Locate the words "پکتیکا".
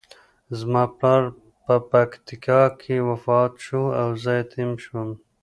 1.91-2.61